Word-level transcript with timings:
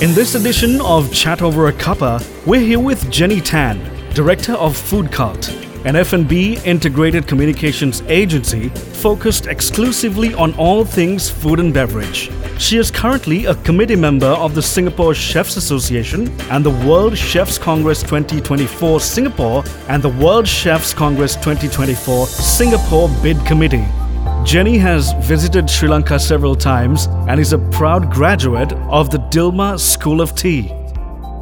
In 0.00 0.14
this 0.14 0.36
edition 0.36 0.80
of 0.80 1.12
Chat 1.12 1.42
Over 1.42 1.66
a 1.66 1.72
Cuppa, 1.72 2.24
we're 2.46 2.60
here 2.60 2.78
with 2.78 3.10
Jenny 3.10 3.40
Tan, 3.40 3.80
Director 4.14 4.52
of 4.52 4.76
Food 4.76 5.10
Cult, 5.10 5.48
an 5.84 5.96
F&B 5.96 6.56
integrated 6.64 7.26
communications 7.26 8.02
agency 8.02 8.68
focused 8.68 9.46
exclusively 9.46 10.34
on 10.34 10.54
all 10.54 10.84
things 10.84 11.28
food 11.28 11.58
and 11.58 11.74
beverage. 11.74 12.30
She 12.60 12.78
is 12.78 12.92
currently 12.92 13.46
a 13.46 13.56
committee 13.56 13.96
member 13.96 14.28
of 14.28 14.54
the 14.54 14.62
Singapore 14.62 15.14
Chefs 15.14 15.56
Association 15.56 16.28
and 16.42 16.64
the 16.64 16.86
World 16.86 17.18
Chefs 17.18 17.58
Congress 17.58 18.00
2024 18.04 19.00
Singapore 19.00 19.64
and 19.88 20.00
the 20.00 20.10
World 20.10 20.46
Chefs 20.46 20.94
Congress 20.94 21.34
2024 21.34 22.28
Singapore 22.28 23.08
Bid 23.20 23.44
Committee. 23.44 23.84
Jenny 24.48 24.78
has 24.78 25.12
visited 25.28 25.68
Sri 25.68 25.90
Lanka 25.90 26.18
several 26.18 26.56
times 26.56 27.04
and 27.28 27.38
is 27.38 27.52
a 27.52 27.58
proud 27.58 28.10
graduate 28.10 28.72
of 28.88 29.10
the 29.10 29.18
Dilmah 29.18 29.78
School 29.78 30.22
of 30.22 30.34
Tea. 30.34 30.74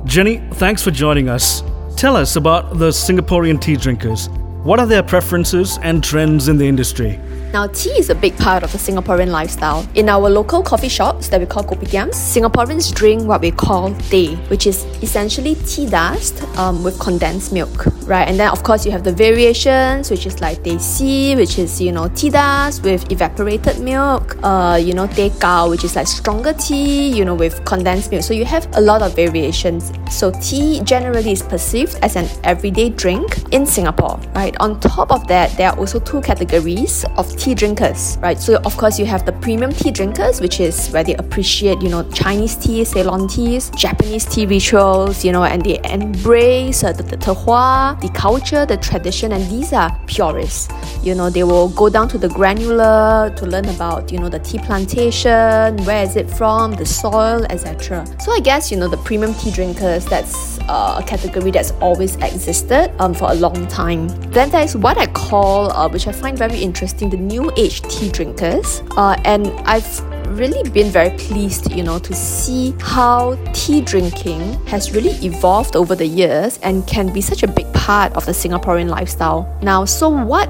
Jenny, 0.07 0.39
thanks 0.55 0.83
for 0.83 0.91
joining 0.91 1.29
us. 1.29 1.63
Tell 1.97 2.17
us 2.17 2.35
about 2.35 2.81
the 2.81 2.89
Singaporean 2.89 3.61
tea 3.61 3.77
drinkers. 3.77 4.29
What 4.65 4.81
are 4.81 4.87
their 4.87 5.05
preferences 5.05 5.79
and 5.83 6.03
trends 6.03 6.49
in 6.49 6.59
the 6.59 6.67
industry? 6.67 7.21
Now, 7.57 7.67
tea 7.69 7.97
is 7.99 8.11
a 8.11 8.15
big 8.15 8.37
part 8.37 8.63
of 8.65 8.71
the 8.73 8.77
Singaporean 8.77 9.29
lifestyle. 9.29 9.89
In 9.95 10.11
our 10.11 10.29
local 10.29 10.63
coffee 10.63 10.91
shops 10.91 11.31
that 11.31 11.41
we 11.41 11.47
call 11.47 11.65
kopitiams, 11.65 12.13
Singaporeans 12.13 12.95
drink 12.95 13.23
what 13.23 13.41
we 13.41 13.51
call 13.51 13.95
teh, 14.11 14.37
which 14.51 14.67
is 14.67 14.85
essentially 15.03 15.55
tea 15.65 15.87
dust 15.89 16.43
um, 16.59 16.85
with 16.85 17.01
condensed 17.01 17.55
milk, 17.55 17.87
right? 18.07 18.29
And 18.29 18.39
then, 18.39 18.51
of 18.51 18.63
course, 18.63 18.85
you 18.85 18.93
have 18.93 19.05
the 19.05 19.13
variations, 19.13 20.11
which 20.11 20.27
is 20.27 20.39
like 20.43 20.63
teh 20.65 20.77
C, 20.77 21.35
which 21.35 21.59
is, 21.59 21.81
you 21.81 21.93
know, 21.93 22.09
tea 22.09 22.29
dust 22.29 22.83
with 22.83 23.11
evaporated 23.11 23.81
milk, 23.81 24.37
uh, 24.43 24.79
you 24.79 24.93
know, 24.93 25.07
teh 25.07 25.31
kao, 25.41 25.71
which 25.71 25.83
is 25.83 25.97
like 25.97 26.09
stronger 26.09 26.53
tea, 26.53 27.09
you 27.09 27.25
know, 27.25 27.35
with 27.35 27.65
condensed 27.65 28.11
milk. 28.11 28.23
So 28.23 28.35
you 28.35 28.45
have 28.45 28.69
a 28.75 28.83
lot 28.83 29.01
of 29.01 29.17
variations. 29.17 29.95
So 30.11 30.31
tea 30.43 30.83
generally 30.85 31.33
is 31.33 31.43
perceived 31.43 31.97
as 32.03 32.17
an 32.17 32.29
everyday 32.45 32.91
drink 32.91 33.51
in 33.51 33.65
Singapore, 33.65 34.21
right? 34.35 34.55
On 34.61 34.79
top 34.79 35.11
of 35.11 35.27
that, 35.29 35.57
there 35.57 35.71
are 35.71 35.79
also 35.79 35.99
two 35.99 36.21
categories 36.21 37.07
of 37.17 37.35
tea 37.39 37.46
drinkers, 37.55 38.19
right? 38.21 38.39
So 38.39 38.57
of 38.65 38.77
course 38.77 38.99
you 38.99 39.07
have 39.07 39.25
the 39.25 39.33
premium 39.33 39.73
tea 39.73 39.91
drinkers, 39.91 40.41
which 40.41 40.61
is 40.61 40.89
where 40.91 41.05
they 41.05 41.15
appreciate, 41.17 41.81
you 41.81 41.89
know, 41.89 42.03
Chinese 42.11 42.57
tea, 42.57 42.85
Ceylon 42.85 43.29
teas, 43.29 43.71
Japanese 43.71 44.25
tea 44.25 44.47
rituals, 44.47 45.25
you 45.25 45.33
know, 45.33 45.45
and 45.45 45.63
they 45.63 45.81
embrace 45.85 46.85
uh, 46.85 46.93
the, 46.93 47.03
the 47.03 47.17
terroir, 47.17 48.01
the 48.01 48.09
culture, 48.11 48.67
the 48.67 48.77
tradition, 48.77 49.33
and 49.33 49.51
these 49.51 49.73
are 49.73 49.91
purists. 50.07 50.69
You 51.03 51.15
know, 51.15 51.31
they 51.31 51.45
will 51.45 51.69
go 51.69 51.89
down 51.89 52.09
to 52.09 52.19
the 52.19 52.29
granular 52.29 53.33
to 53.37 53.47
learn 53.47 53.69
about, 53.69 54.13
you 54.13 54.19
know, 54.19 54.29
the 54.29 54.39
tea 54.41 54.59
plantation, 54.59 55.77
where 55.85 56.03
is 56.03 56.17
it 56.17 56.29
from, 56.31 56.73
the 56.73 56.87
soil, 56.87 57.45
etc. 57.51 58.07
So 58.21 58.33
I 58.33 58.41
guess, 58.41 58.71
you 58.71 58.77
know, 58.77 58.89
the 58.89 58.97
premium 58.99 59.35
tea 59.35 59.51
drinkers, 59.51 60.05
that's 60.07 60.59
uh, 60.69 61.01
a 61.03 61.07
category 61.07 61.51
that's 61.51 61.73
always 61.81 62.17
existed 62.17 62.93
um, 62.99 63.15
for 63.15 63.31
a 63.31 63.35
long 63.35 63.67
time. 63.69 64.09
Then 64.33 64.51
there 64.51 64.63
is 64.63 64.77
what 64.77 64.99
I 64.99 65.07
call, 65.07 65.71
uh, 65.73 65.89
which 65.89 66.07
I 66.07 66.13
find 66.13 66.37
very 66.37 66.59
interesting, 66.59 67.11
the 67.11 67.17
new 67.27 67.51
age 67.57 67.83
tea 67.83 68.11
drinkers. 68.11 68.83
Uh, 68.97 69.21
and 69.25 69.49
I've 69.65 70.01
really 70.39 70.69
been 70.71 70.91
very 70.91 71.17
pleased, 71.19 71.73
you 71.73 71.83
know, 71.83 71.99
to 71.99 72.15
see 72.15 72.75
how 72.81 73.37
tea 73.53 73.81
drinking 73.81 74.41
has 74.67 74.95
really 74.95 75.15
evolved 75.27 75.77
over 75.77 75.95
the 75.95 76.07
years 76.07 76.59
and 76.63 76.87
can 76.87 77.13
be 77.13 77.21
such 77.21 77.43
a 77.43 77.49
big 77.49 77.73
part 77.73 78.13
of 78.15 78.27
the 78.27 78.33
Singaporean 78.33 78.89
lifestyle. 78.89 79.47
Now, 79.63 79.85
so 79.85 80.09
what 80.09 80.49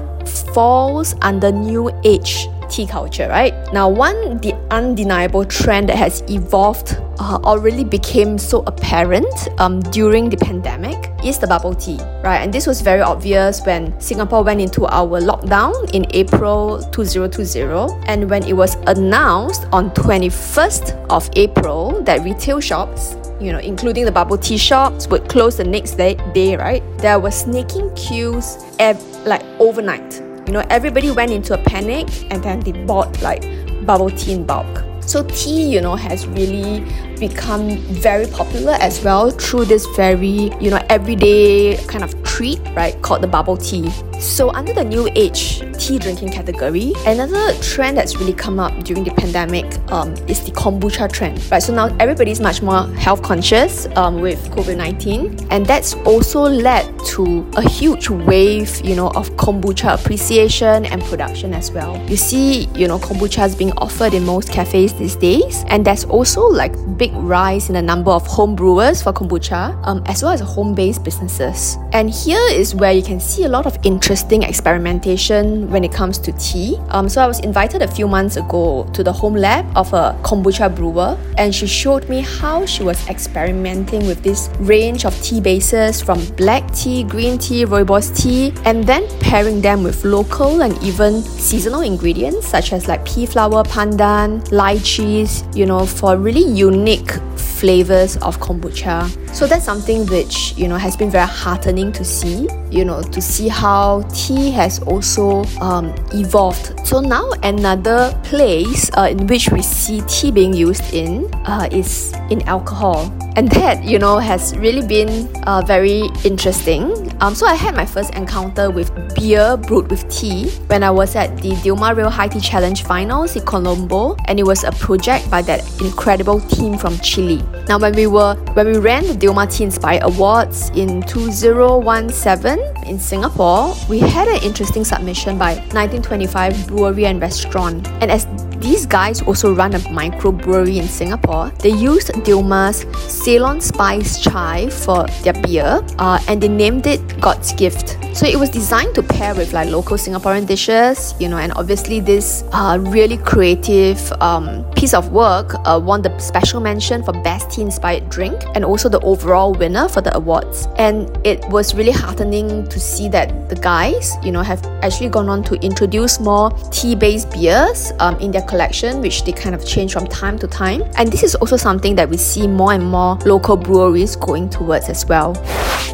falls 0.53 1.15
under 1.21 1.51
new 1.51 1.89
age 2.03 2.47
tea 2.69 2.85
culture, 2.85 3.27
right? 3.29 3.53
Now, 3.73 3.89
one 3.89 4.37
the 4.39 4.53
undeniable 4.71 5.45
trend 5.45 5.89
that 5.89 5.97
has 5.97 6.21
evolved 6.29 6.97
uh, 7.19 7.39
or 7.43 7.59
really 7.59 7.83
became 7.83 8.37
so 8.37 8.63
apparent 8.67 9.47
um, 9.57 9.79
during 9.79 10.29
the 10.29 10.37
pandemic 10.37 11.06
is 11.23 11.39
the 11.39 11.47
bubble 11.47 11.73
tea, 11.73 11.99
right? 12.23 12.39
And 12.41 12.53
this 12.53 12.67
was 12.67 12.81
very 12.81 13.01
obvious 13.01 13.61
when 13.65 13.99
Singapore 13.99 14.43
went 14.43 14.61
into 14.61 14.85
our 14.85 15.19
lockdown 15.21 15.73
in 15.93 16.05
April 16.11 16.81
2020 16.91 18.03
and 18.07 18.29
when 18.29 18.43
it 18.43 18.53
was 18.53 18.75
announced 18.87 19.65
on 19.71 19.91
21st 19.91 21.07
of 21.09 21.29
April 21.35 22.01
that 22.03 22.21
retail 22.23 22.59
shops 22.59 23.15
you 23.39 23.51
know, 23.51 23.59
including 23.59 24.05
the 24.05 24.11
bubble 24.11 24.37
tea 24.37 24.57
shops, 24.57 25.07
would 25.07 25.29
close 25.29 25.57
the 25.57 25.63
next 25.63 25.91
day, 25.91 26.15
day 26.33 26.55
right? 26.55 26.83
There 26.97 27.19
were 27.19 27.31
sneaking 27.31 27.93
queues 27.95 28.57
ev- 28.79 28.99
like 29.25 29.43
overnight. 29.59 30.21
You 30.47 30.53
know, 30.53 30.63
everybody 30.69 31.11
went 31.11 31.31
into 31.31 31.53
a 31.53 31.57
panic 31.63 32.07
and 32.31 32.43
then 32.43 32.61
they 32.61 32.71
bought 32.71 33.21
like 33.21 33.43
bubble 33.85 34.09
tea 34.09 34.33
in 34.33 34.45
bulk. 34.45 34.86
So 35.07 35.23
tea, 35.23 35.69
you 35.73 35.79
know, 35.79 35.95
has 35.95 36.27
really 36.27 36.83
become 37.17 37.77
very 37.77 38.27
popular 38.27 38.73
as 38.73 39.01
well 39.05 39.31
through 39.31 39.63
this 39.63 39.87
very, 39.95 40.51
you 40.59 40.69
know, 40.69 40.83
everyday 40.89 41.77
kind 41.87 42.03
of 42.03 42.11
treat, 42.23 42.59
right, 42.75 43.01
called 43.01 43.21
the 43.21 43.27
bubble 43.27 43.55
tea. 43.55 43.89
So 44.19 44.51
under 44.51 44.73
the 44.73 44.83
new 44.83 45.09
age 45.15 45.63
tea 45.77 45.99
drinking 45.99 46.31
category, 46.31 46.93
another 47.05 47.53
trend 47.61 47.97
that's 47.97 48.15
really 48.17 48.33
come 48.33 48.59
up 48.59 48.73
during 48.83 49.03
the 49.03 49.11
pandemic 49.11 49.65
um, 49.91 50.13
is 50.27 50.43
the 50.43 50.51
kombucha 50.51 51.11
trend, 51.11 51.39
right? 51.51 51.61
So 51.61 51.73
now 51.73 51.95
everybody's 51.99 52.39
much 52.39 52.61
more 52.61 52.87
health 52.95 53.21
conscious 53.21 53.87
um, 53.95 54.21
with 54.21 54.39
COVID-19, 54.51 55.47
and 55.51 55.65
that's 55.65 55.93
also 56.05 56.41
led 56.41 56.87
to 57.07 57.49
a 57.55 57.67
huge 57.67 58.09
wave, 58.09 58.83
you 58.83 58.95
know, 58.95 59.09
of 59.11 59.29
kombucha 59.31 59.93
appreciation 59.93 60.85
and 60.85 61.01
production 61.03 61.53
as 61.53 61.71
well. 61.71 61.97
You 62.09 62.17
see, 62.17 62.65
you 62.75 62.87
know, 62.87 62.99
kombucha 62.99 63.45
is 63.45 63.55
being 63.55 63.71
offered 63.73 64.13
in 64.13 64.25
most 64.25 64.51
cafes 64.51 64.93
these 64.93 65.15
days, 65.15 65.63
and 65.67 65.85
there's 65.85 66.05
also 66.05 66.41
like 66.41 66.73
big 66.97 67.13
rise 67.13 67.69
in 67.69 67.75
the 67.75 67.81
number 67.81 68.11
of 68.11 68.25
home 68.25 68.55
brewers 68.55 69.01
for 69.01 69.13
kombucha, 69.13 69.79
um, 69.85 70.03
as 70.07 70.23
well 70.23 70.31
as 70.31 70.41
home-based 70.41 71.03
businesses. 71.03 71.77
And 71.93 72.09
here 72.09 72.45
is 72.51 72.75
where 72.75 72.91
you 72.91 73.03
can 73.03 73.19
see 73.19 73.43
a 73.43 73.49
lot 73.49 73.65
of 73.65 73.77
interesting 73.83 74.43
experimentation 74.43 75.66
when 75.67 75.83
it 75.83 75.91
comes 75.91 76.17
to 76.19 76.31
tea. 76.33 76.77
Um, 76.89 77.09
so 77.09 77.21
I 77.21 77.27
was 77.27 77.39
invited 77.41 77.81
a 77.81 77.87
few 77.87 78.07
months 78.07 78.37
ago 78.37 78.89
to 78.93 79.03
the 79.03 79.11
home 79.11 79.35
lab 79.35 79.65
of 79.75 79.93
a 79.93 80.17
kombucha 80.23 80.73
brewer, 80.73 81.17
and 81.37 81.53
she 81.53 81.67
showed 81.67 82.07
me 82.09 82.21
how 82.21 82.65
she 82.65 82.83
was 82.83 83.07
experimenting 83.07 84.07
with 84.07 84.23
this 84.23 84.49
range 84.59 85.05
of 85.05 85.13
tea 85.21 85.41
bases 85.41 86.01
from 86.01 86.23
black 86.35 86.69
tea, 86.73 87.03
green 87.03 87.37
tea, 87.37 87.65
rooibos 87.65 88.15
tea, 88.15 88.53
and 88.65 88.83
then 88.83 89.07
pairing 89.19 89.61
them 89.61 89.83
with 89.83 90.03
local 90.05 90.61
and 90.61 90.81
even 90.83 91.21
seasonal 91.21 91.81
ingredients 91.81 92.47
such 92.47 92.73
as 92.73 92.87
like 92.87 93.05
pea 93.05 93.25
flower 93.25 93.63
pandan, 93.63 94.41
lychees, 94.49 95.43
you 95.55 95.65
know, 95.65 95.85
for 95.85 96.17
really 96.17 96.43
unique 96.43 97.11
flavors 97.59 98.17
of 98.17 98.39
kombucha. 98.39 99.09
So 99.33 99.47
that's 99.47 99.65
something 99.65 100.05
which, 100.07 100.53
you 100.57 100.67
know, 100.67 100.77
has 100.77 100.95
been 100.95 101.09
very 101.09 101.27
heartening 101.27 101.91
to 101.93 102.03
see, 102.03 102.47
you 102.71 102.85
know, 102.85 103.01
to 103.01 103.21
see 103.21 103.47
how 103.47 104.03
tea 104.13 104.51
has 104.51 104.79
also 104.79 105.43
um, 105.61 105.93
evolved. 106.13 106.73
So 106.87 106.99
now 106.99 107.29
another 107.43 108.13
place 108.23 108.89
uh, 108.97 109.07
in 109.09 109.27
which 109.27 109.49
we 109.49 109.61
see 109.61 110.01
tea 110.07 110.31
being 110.31 110.53
used 110.53 110.93
in 110.93 111.29
uh, 111.45 111.67
is 111.71 112.13
in 112.29 112.41
alcohol. 112.47 113.11
And 113.35 113.49
that, 113.51 113.83
you 113.83 113.99
know, 113.99 114.17
has 114.17 114.57
really 114.57 114.85
been 114.85 115.29
uh, 115.45 115.61
very 115.61 116.09
interesting. 116.23 117.06
Um, 117.19 117.33
so 117.33 117.47
I 117.47 117.55
had 117.55 117.75
my 117.75 117.85
first 117.85 118.13
encounter 118.13 118.69
with 118.69 118.91
beer 119.15 119.57
brewed 119.57 119.89
with 119.89 120.07
tea 120.09 120.49
when 120.67 120.83
I 120.83 120.91
was 120.91 121.15
at 121.15 121.35
the 121.37 121.51
Dilmah 121.51 121.97
Real 121.97 122.11
High 122.11 122.27
Tea 122.27 122.39
Challenge 122.39 122.83
finals 122.83 123.35
in 123.35 123.43
Colombo, 123.43 124.15
and 124.25 124.39
it 124.39 124.43
was 124.43 124.63
a 124.63 124.71
project 124.71 125.29
by 125.31 125.41
that 125.43 125.65
incredible 125.81 126.39
team 126.41 126.77
from 126.77 126.97
Chile. 126.99 127.43
Now, 127.67 127.79
when 127.79 127.95
we 127.95 128.05
were 128.05 128.35
when 128.53 128.67
we 128.67 128.77
ran 128.77 129.07
the 129.07 129.13
Dilmah 129.13 129.51
Tea 129.51 129.63
Inspire 129.63 129.99
Awards 130.03 130.69
in 130.75 131.01
2017 131.03 132.59
in 132.85 132.99
Singapore, 132.99 133.73
we 133.89 133.99
had 133.99 134.27
an 134.27 134.43
interesting 134.43 134.85
submission 134.85 135.39
by 135.39 135.55
1925 135.73 136.67
Brewery 136.67 137.07
and 137.07 137.19
Restaurant, 137.19 137.87
and 137.99 138.11
as 138.11 138.25
these 138.59 138.85
guys 138.85 139.21
also 139.21 139.53
run 139.53 139.75
a 139.75 139.79
microbrewery 139.79 140.77
in 140.77 140.87
Singapore. 140.87 141.51
They 141.59 141.69
used 141.69 142.09
Dilmah's 142.25 142.85
Ceylon 143.11 143.61
Spice 143.61 144.19
Chai 144.19 144.69
for 144.69 145.05
their 145.23 145.33
beer, 145.33 145.83
uh, 145.99 146.19
and 146.27 146.41
they 146.41 146.47
named 146.47 146.87
it 146.87 147.01
God's 147.19 147.53
Gift. 147.53 147.96
So 148.17 148.25
it 148.25 148.35
was 148.35 148.49
designed 148.49 148.95
to 148.95 149.03
pair 149.03 149.35
with 149.35 149.53
like 149.53 149.69
local 149.69 149.95
Singaporean 149.95 150.47
dishes, 150.47 151.13
you 151.19 151.29
know, 151.29 151.37
and 151.37 151.53
obviously 151.53 151.99
this 151.99 152.43
uh, 152.51 152.79
really 152.81 153.17
creative 153.17 154.11
um, 154.13 154.65
piece 154.71 154.95
of 154.95 155.11
work 155.11 155.53
uh, 155.67 155.79
won 155.79 156.01
the 156.01 156.17
special 156.17 156.59
mention 156.59 157.03
for 157.03 157.13
best 157.21 157.51
tea 157.51 157.61
inspired 157.61 158.09
drink 158.09 158.41
and 158.55 158.65
also 158.65 158.89
the 158.89 158.99
overall 159.01 159.53
winner 159.53 159.87
for 159.87 160.01
the 160.01 160.15
awards. 160.17 160.67
And 160.79 161.15
it 161.23 161.47
was 161.49 161.75
really 161.75 161.91
heartening 161.91 162.67
to 162.69 162.79
see 162.79 163.07
that 163.09 163.49
the 163.49 163.55
guys, 163.55 164.15
you 164.23 164.31
know, 164.31 164.41
have 164.41 164.65
actually 164.81 165.09
gone 165.09 165.29
on 165.29 165.43
to 165.43 165.53
introduce 165.63 166.19
more 166.19 166.49
tea 166.71 166.95
based 166.95 167.31
beers 167.31 167.91
um, 167.99 168.17
in 168.19 168.31
their 168.31 168.41
collection, 168.41 168.99
which 168.99 169.25
they 169.25 169.31
kind 169.31 169.53
of 169.53 169.63
change 169.63 169.93
from 169.93 170.07
time 170.07 170.39
to 170.39 170.47
time. 170.47 170.81
And 170.97 171.11
this 171.11 171.21
is 171.21 171.35
also 171.35 171.55
something 171.55 171.93
that 171.97 172.09
we 172.09 172.17
see 172.17 172.47
more 172.47 172.73
and 172.73 172.83
more 172.83 173.19
local 173.25 173.57
breweries 173.57 174.15
going 174.15 174.49
towards 174.49 174.89
as 174.89 175.05
well. 175.05 175.35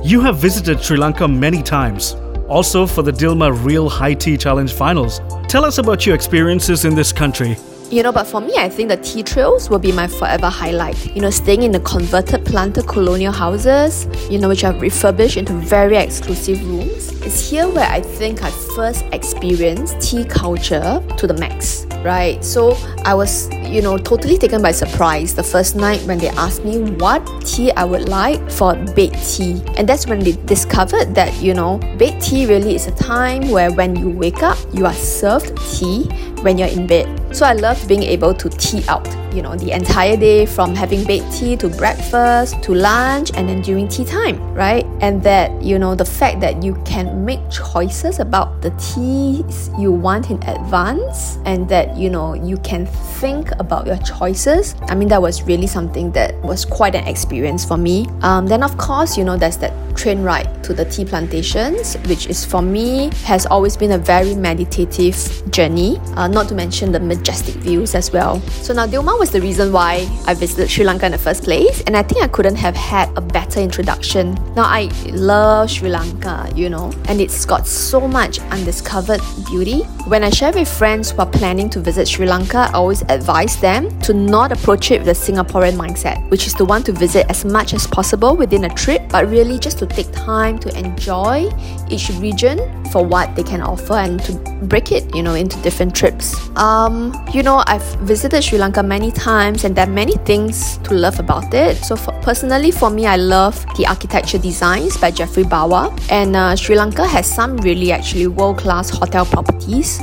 You 0.04 0.20
have 0.22 0.38
visited 0.38 0.82
Sri 0.82 0.98
Lanka 0.98 1.28
many 1.28 1.64
times, 1.64 2.13
also 2.48 2.86
for 2.86 3.02
the 3.02 3.12
Dilmah 3.12 3.66
Real 3.66 3.90
High 3.90 4.14
Tea 4.14 4.38
Challenge 4.38 4.72
finals. 4.72 5.22
Tell 5.48 5.66
us 5.66 5.78
about 5.78 6.06
your 6.06 6.16
experiences 6.16 6.86
in 6.86 6.96
this 6.96 7.12
country 7.12 7.56
You 7.94 8.02
know, 8.02 8.12
but 8.12 8.26
for 8.26 8.42
me, 8.42 8.56
I 8.58 8.70
think 8.70 8.90
the 8.90 8.98
tea 8.98 9.22
trails 9.22 9.70
will 9.70 9.78
be 9.78 9.92
my 9.92 10.08
forever 10.08 10.50
highlight. 10.50 11.16
You 11.16 11.22
know, 11.22 11.30
staying 11.30 11.62
in 11.62 11.72
the 11.72 11.80
converted 11.82 12.44
planter 12.44 12.82
colonial 12.82 13.32
houses, 13.32 14.08
you 14.32 14.40
know, 14.40 14.50
which 14.50 14.64
I've 14.64 14.82
refurbished 14.82 15.38
into 15.38 15.54
very 15.54 15.98
exclusive 15.98 16.60
rooms. 16.68 17.12
It's 17.22 17.52
here 17.52 17.70
where 17.70 17.88
I 17.88 18.02
think 18.02 18.42
I 18.42 18.50
first 18.76 19.06
experienced 19.12 20.02
tea 20.02 20.26
culture 20.26 21.04
to 21.18 21.28
the 21.28 21.36
max, 21.36 21.86
right? 22.04 22.44
So 22.44 22.76
I 23.06 23.14
was, 23.14 23.50
you 23.54 23.82
know, 23.82 23.98
totally 23.98 24.38
taken 24.38 24.62
by 24.62 24.72
surprise 24.72 25.34
the 25.34 25.44
first 25.44 25.76
night 25.76 26.02
when 26.04 26.18
they 26.18 26.30
asked 26.30 26.64
me 26.64 26.80
what 26.96 27.26
tea 27.46 27.72
I 27.72 27.84
would 27.84 28.10
like 28.10 28.52
for 28.52 28.76
bed 28.76 29.14
tea. 29.24 29.62
And 29.78 29.88
that's 29.88 30.08
when 30.08 30.20
they 30.20 30.34
discovered 30.46 31.16
that, 31.16 31.34
you 31.42 31.54
know, 31.54 31.78
bed 31.98 32.22
tea 32.22 32.46
really 32.46 32.76
is 32.76 32.88
a 32.88 32.96
time 32.96 33.50
where 33.50 33.72
when 33.72 33.96
you 33.96 34.10
wake 34.10 34.44
up, 34.44 34.58
you 34.74 34.86
are 34.86 34.94
served 34.94 35.58
tea 35.74 36.06
when 36.42 36.58
you're 36.58 36.68
in 36.68 36.88
bed. 36.88 37.08
So 37.36 37.46
I 37.46 37.54
love 37.54 37.88
being 37.88 38.04
able 38.04 38.34
to 38.34 38.50
tea 38.50 38.84
out, 38.88 39.08
you 39.34 39.42
know, 39.42 39.56
the 39.56 39.72
entire 39.72 40.16
day 40.16 40.46
from 40.46 40.76
having 40.76 41.04
bed 41.04 41.30
tea 41.32 41.58
to 41.58 41.70
breakfast 41.70 42.62
to 42.64 42.74
lunch 42.74 43.32
and 43.36 43.50
then 43.50 43.62
during 43.62 43.88
tea 43.88 44.06
time, 44.06 44.38
right? 44.54 44.86
And 45.02 45.22
that, 45.24 45.62
you 45.62 45.80
know, 45.80 45.96
the 45.96 46.06
fact 46.06 46.40
that 46.42 46.64
you 46.64 46.76
can 46.86 47.26
make 47.26 47.40
choices 47.50 48.20
about 48.20 48.62
the 48.62 48.70
teas 48.72 49.70
you 49.78 49.92
want 49.92 50.30
in 50.30 50.42
advance 50.44 51.38
and 51.46 51.68
that, 51.70 51.98
you 51.98 52.10
know, 52.10 52.34
you 52.34 52.58
can 52.58 52.86
think 52.86 53.52
about 53.60 53.88
your 53.88 53.98
choices. 53.98 54.76
I 54.84 54.96
mean, 54.96 55.08
that 55.10 55.22
was 55.22 55.44
really 55.44 55.68
something 55.68 56.12
that 56.12 56.40
was 56.44 56.66
quite 56.66 56.96
an 56.96 57.08
experience 57.08 57.66
for 57.66 57.78
me. 57.78 58.08
Um, 58.22 58.48
then, 58.48 58.64
of 58.64 58.78
course, 58.78 59.18
you 59.18 59.24
know, 59.24 59.38
there's 59.38 59.58
that 59.58 59.74
train 59.96 60.22
ride 60.22 60.64
to 60.64 60.74
the 60.74 60.86
tea 60.86 61.06
plantations, 61.06 61.96
which 62.08 62.28
is 62.28 62.46
for 62.46 62.62
me 62.62 63.12
has 63.24 63.46
always 63.46 63.78
been 63.78 63.92
a 63.92 63.98
very 63.98 64.36
meditative 64.36 65.18
journey, 65.52 66.00
uh, 66.16 66.28
not 66.28 66.48
to 66.50 66.56
mention 66.56 66.92
the 66.92 67.00
majestic 67.00 67.56
views 67.56 67.96
as 67.96 68.12
well. 68.12 68.40
So 68.62 68.74
now 68.74 68.88
Dilmah 68.88 69.20
was 69.20 69.32
the 69.32 69.42
reason 69.42 69.72
why 69.72 70.08
I 70.26 70.34
visited 70.34 70.70
Sri 70.70 70.84
Lanka 70.84 71.06
in 71.06 71.12
the 71.12 71.18
first 71.18 71.44
place, 71.44 71.82
and 71.82 71.96
I 71.96 72.04
think 72.04 72.24
I 72.24 72.28
couldn't 72.28 72.56
have 72.56 72.76
had 72.76 73.10
a 73.18 73.22
better 73.22 73.60
introduction. 73.60 74.34
Now 74.56 74.64
I 74.64 74.90
love 75.12 75.70
Sri 75.70 75.90
Lanka, 75.90 76.50
you 76.56 76.70
know, 76.70 76.92
and 77.08 77.22
it's 77.22 77.46
got 77.46 77.68
so 77.68 78.08
much 78.08 78.40
undiscovered 78.52 79.22
beauty. 79.48 79.82
When 80.08 80.24
I 80.24 80.30
share 80.30 80.52
with 80.52 80.68
friends 80.68 81.12
who 81.12 81.20
are 81.20 81.30
planning 81.30 81.70
to 81.72 81.80
visit 81.80 82.08
Sri 82.08 82.26
Lanka, 82.26 82.70
I 82.70 82.74
always 82.74 83.04
advise 83.04 83.58
them 83.58 84.00
to 84.02 84.14
not 84.14 84.52
approach 84.52 84.92
it 84.92 85.00
with 85.00 85.10
a 85.10 85.12
Singaporean 85.12 85.74
mindset, 85.74 86.30
which 86.30 86.48
is 86.48 86.54
to 86.56 86.66
want 86.66 86.86
to 86.88 86.92
visit 86.92 87.26
as 87.30 87.46
much 87.46 87.74
as 87.74 87.86
possible 87.88 88.36
within 88.36 88.66
a 88.66 88.70
trip, 88.70 89.02
but 89.10 89.30
really 89.30 89.60
just 89.60 89.83
to 89.88 89.96
take 89.96 90.12
time 90.14 90.58
to 90.60 90.78
enjoy 90.78 91.50
each 91.94 92.10
region 92.20 92.58
for 92.92 93.06
what 93.06 93.36
they 93.36 93.44
can 93.44 93.62
offer 93.62 93.94
and 93.94 94.22
to 94.24 94.34
break 94.66 94.92
it, 94.92 95.16
you 95.16 95.24
know, 95.24 95.34
into 95.34 95.58
different 95.62 95.96
trips. 95.96 96.36
Um, 96.56 97.14
you 97.34 97.44
know, 97.44 97.64
I've 97.68 97.84
visited 98.02 98.44
Sri 98.44 98.58
Lanka 98.58 98.84
many 98.84 99.12
times 99.12 99.64
and 99.64 99.76
there 99.76 99.88
are 99.88 99.92
many 99.92 100.16
things 100.26 100.78
to 100.80 100.94
love 100.94 101.20
about 101.20 101.54
it. 101.54 101.78
So 101.78 101.96
for, 101.96 102.12
personally 102.22 102.72
for 102.72 102.90
me, 102.90 103.06
I 103.06 103.16
love 103.16 103.66
the 103.78 103.88
architecture 103.88 104.38
designs 104.38 104.98
by 104.98 105.12
Geoffrey 105.12 105.44
Bawa 105.44 105.92
and 106.10 106.36
uh, 106.36 106.56
Sri 106.56 106.76
Lanka 106.76 107.06
has 107.06 107.26
some 107.26 107.58
really 107.58 107.92
actually 107.92 108.28
world-class 108.28 108.90
hotel 108.90 109.26
properties. 109.26 110.00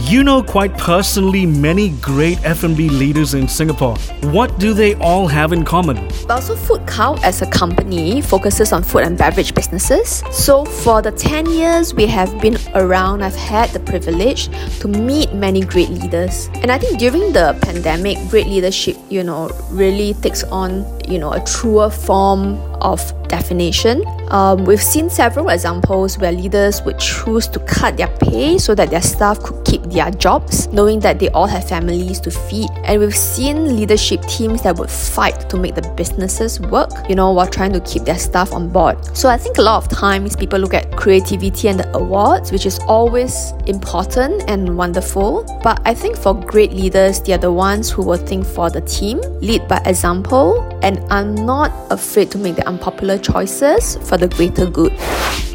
You 0.00 0.22
know 0.22 0.42
quite 0.42 0.76
personally 0.76 1.46
many 1.46 1.90
great 2.00 2.38
F&B 2.44 2.88
leaders 2.88 3.34
in 3.34 3.48
Singapore. 3.48 3.96
What 4.22 4.58
do 4.58 4.74
they 4.74 4.94
all 4.96 5.26
have 5.28 5.52
in 5.52 5.64
common? 5.64 5.96
Also, 6.28 6.54
Food 6.54 6.86
Cult 6.86 7.22
as 7.24 7.42
a 7.42 7.46
company 7.46 8.20
focuses 8.20 8.72
on 8.72 8.82
food 8.82 9.04
and 9.04 9.16
beverage 9.16 9.54
businesses. 9.54 10.22
So 10.30 10.64
for 10.64 11.00
the 11.00 11.12
10 11.24 11.46
years 11.50 11.94
we 11.94 12.06
have 12.06 12.28
been 12.40 12.56
around, 12.74 13.24
I've 13.24 13.34
had 13.34 13.70
the 13.70 13.80
privilege 13.80 14.52
to 14.80 14.88
meet 14.88 15.32
many 15.32 15.62
great 15.62 15.88
leaders. 15.88 16.50
And 16.60 16.70
I 16.70 16.76
think 16.76 16.98
during 16.98 17.32
the 17.32 17.56
pandemic, 17.62 18.18
great 18.28 18.46
leadership, 18.46 18.96
you 19.08 19.24
know, 19.24 19.48
really 19.70 20.12
takes 20.20 20.44
on, 20.44 20.84
you 21.08 21.18
know, 21.18 21.32
a 21.32 21.44
truer 21.44 21.90
form 21.90 22.58
of 22.82 23.00
definition. 23.28 24.04
Um, 24.28 24.64
we've 24.64 24.82
seen 24.82 25.10
several 25.10 25.48
examples 25.48 26.18
where 26.18 26.32
leaders 26.32 26.82
would 26.82 26.98
choose 26.98 27.46
to 27.48 27.58
cut 27.60 27.96
their 27.96 28.08
pay 28.18 28.58
so 28.58 28.74
that 28.74 28.90
their 28.90 29.02
staff 29.02 29.40
could 29.40 29.64
keep 29.64 29.82
their 29.84 30.10
jobs, 30.10 30.68
knowing 30.68 31.00
that 31.00 31.18
they 31.18 31.28
all 31.30 31.46
have 31.46 31.68
families 31.68 32.20
to 32.20 32.30
feed. 32.30 32.68
And 32.84 33.00
we've 33.00 33.16
seen 33.16 33.76
leadership 33.76 34.22
teams 34.22 34.62
that 34.62 34.76
would 34.76 34.90
fight 34.90 35.48
to 35.50 35.56
make 35.56 35.74
the 35.74 35.82
businesses 35.96 36.60
work, 36.60 36.90
you 37.08 37.14
know, 37.14 37.32
while 37.32 37.46
trying 37.46 37.72
to 37.72 37.80
keep 37.80 38.04
their 38.04 38.18
staff 38.18 38.52
on 38.52 38.68
board. 38.68 39.04
So 39.16 39.28
I 39.28 39.36
think 39.36 39.58
a 39.58 39.62
lot 39.62 39.82
of 39.82 39.88
times 39.88 40.36
people 40.36 40.58
look 40.58 40.74
at 40.74 40.96
creativity 40.96 41.68
and 41.68 41.78
the 41.78 41.96
awards, 41.96 42.52
which 42.52 42.66
is 42.66 42.78
always 42.86 43.52
important 43.66 44.44
and 44.48 44.76
wonderful. 44.76 45.44
But 45.62 45.80
I 45.84 45.94
think 45.94 46.16
for 46.16 46.34
great 46.34 46.72
leaders, 46.72 47.20
they 47.20 47.32
are 47.32 47.38
the 47.38 47.52
ones 47.52 47.90
who 47.90 48.02
will 48.02 48.16
think 48.16 48.46
for 48.46 48.70
the 48.70 48.80
team, 48.82 49.20
lead 49.40 49.66
by 49.68 49.80
example, 49.86 50.62
and 50.82 50.93
are 51.10 51.24
not 51.24 51.72
afraid 51.90 52.30
to 52.32 52.38
make 52.38 52.56
the 52.56 52.66
unpopular 52.66 53.18
choices 53.18 53.96
for 54.08 54.16
the 54.16 54.28
greater 54.28 54.66
good. 54.66 54.92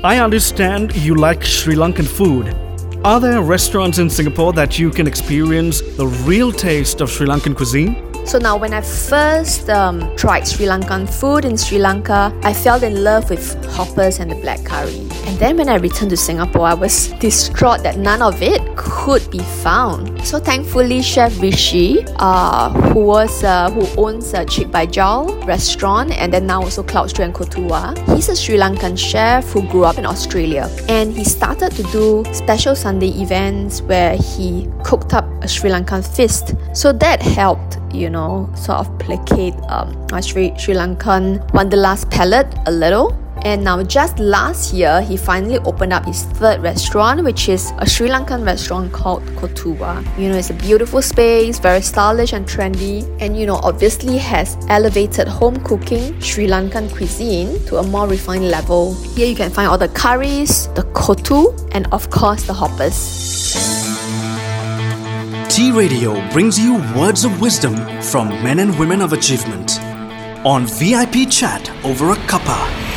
I 0.04 0.20
understand 0.20 0.96
you 0.96 1.16
like 1.16 1.44
Sri 1.44 1.76
Lankan 1.76 2.08
food. 2.08 2.56
Are 3.06 3.20
there 3.20 3.42
restaurants 3.42 3.98
in 3.98 4.10
Singapore 4.10 4.54
that 4.54 4.78
you 4.78 4.90
can 4.90 5.08
experience 5.08 5.82
the 5.82 6.08
real 6.26 6.52
taste 6.52 7.02
of 7.02 7.10
Sri 7.10 7.28
Lankan 7.28 7.56
cuisine? 7.56 8.09
So 8.30 8.38
now, 8.38 8.58
when 8.58 8.76
I 8.76 8.81
first 8.81 9.72
um, 9.72 10.16
tried 10.16 10.48
Sri 10.48 10.68
Lankan 10.68 11.10
food 11.10 11.46
in 11.46 11.58
Sri 11.58 11.80
Lanka, 11.80 12.31
I 12.44 12.54
fell 12.54 12.84
in 12.84 13.04
love 13.04 13.28
with 13.31 13.56
hoppers 13.74 14.20
and 14.20 14.30
the 14.30 14.36
black 14.36 14.64
curry. 14.64 15.00
And 15.26 15.36
then 15.40 15.58
when 15.58 15.68
I 15.68 15.78
returned 15.78 16.12
to 16.12 16.18
Singapore, 16.18 16.68
I 16.68 16.76
was 16.76 17.08
distraught 17.14 17.81
that 17.81 17.98
none 17.98 18.22
of 18.22 18.40
it 18.44 18.62
could 18.78 19.28
be 19.31 19.40
found. 19.40 20.24
So 20.24 20.38
thankfully, 20.38 21.02
Chef 21.02 21.42
Rishi, 21.42 22.06
uh, 22.18 22.70
who 22.94 23.04
was 23.04 23.44
uh, 23.44 23.72
who 23.72 23.88
owns 24.00 24.31
a 24.36 24.46
Cheek 24.46 24.70
by 24.70 24.86
Jowl 24.86 25.34
restaurant 25.46 26.12
and 26.12 26.31
then 26.31 26.46
now 26.46 26.62
also 26.62 26.84
Cloud 26.84 27.10
Street 27.10 27.26
and 27.26 27.34
Kotuwa, 27.34 27.98
he's 28.14 28.30
a 28.30 28.36
Sri 28.36 28.58
Lankan 28.58 28.96
chef 28.96 29.44
who 29.46 29.64
grew 29.70 29.86
up 29.86 29.98
in 29.98 30.06
Australia, 30.06 30.70
and 30.88 31.12
he 31.12 31.24
started 31.24 31.72
to 31.72 31.84
do 31.92 32.24
special 32.31 32.76
Sunday 32.76 33.10
events 33.24 33.81
where 33.81 34.16
he 34.18 34.70
cooked 34.84 35.16
up 35.16 35.26
a 35.42 35.48
Sri 35.48 35.72
Lankan 35.72 36.06
feast. 36.16 36.54
So 36.74 36.94
that 36.94 37.24
helped 37.24 37.79
you 37.94 38.10
know, 38.10 38.50
sort 38.56 38.80
of 38.80 39.00
placate 39.00 39.56
um, 39.68 39.96
my 40.12 40.22
Sri, 40.22 40.54
Sri 40.58 40.74
Lankan 40.74 41.52
wanderlust 41.54 42.10
palate 42.10 42.54
a 42.66 42.72
little. 42.72 43.18
And 43.44 43.64
now, 43.64 43.82
just 43.84 44.20
last 44.20 44.74
year, 44.74 45.02
he 45.02 45.16
finally 45.16 45.60
opened 45.60 45.94
up 45.94 46.06
his 46.06 46.24
third 46.24 46.62
restaurant, 46.62 47.24
which 47.24 47.48
is 47.48 47.72
a 47.78 47.88
Sri 47.88 48.10
Lankan 48.10 48.46
restaurant 48.46 48.92
called 48.92 49.24
Kotuwa. 49.38 50.04
You 50.18 50.28
know, 50.28 50.36
it's 50.36 50.50
a 50.50 50.54
beautiful 50.54 51.02
space, 51.02 51.58
very 51.58 51.82
stylish 51.82 52.34
and 52.34 52.46
trendy, 52.46 53.08
and 53.22 53.38
you 53.38 53.46
know, 53.46 53.56
obviously 53.64 54.18
has 54.18 54.58
elevated 54.68 55.30
home 55.30 55.56
cooking 55.64 56.19
Sri 56.19 56.48
Lankan 56.48 56.94
cuisine 56.94 57.64
to 57.68 57.78
a 57.78 57.84
more 57.84 58.10
refined 58.10 58.50
level. 58.52 58.94
Here, 59.16 59.28
you 59.28 59.36
can 59.36 59.52
find 59.52 59.69
all 59.69 59.78
the 59.78 59.88
curries, 59.90 60.68
the 60.74 60.84
kotu, 60.92 61.56
and 61.72 61.88
of 61.94 62.10
course, 62.10 62.44
the 62.44 62.54
hoppers. 62.54 63.39
Tea 65.59 65.71
Radio 65.73 66.13
brings 66.31 66.57
you 66.57 66.75
words 66.95 67.25
of 67.25 67.42
wisdom 67.42 67.75
from 68.01 68.30
men 68.30 68.59
and 68.59 68.80
women 68.80 69.01
of 69.01 69.11
achievement 69.11 69.78
on 70.45 70.66
VIP 70.66 71.30
Chat 71.30 71.69
over 71.83 72.11
a 72.11 72.16
cuppa. 72.16 72.89